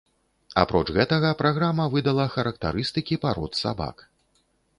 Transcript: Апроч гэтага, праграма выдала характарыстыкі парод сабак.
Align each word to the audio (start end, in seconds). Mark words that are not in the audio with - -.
Апроч 0.61 0.87
гэтага, 0.97 1.29
праграма 1.41 1.85
выдала 1.97 2.25
характарыстыкі 2.37 3.19
парод 3.27 3.51
сабак. 3.61 3.97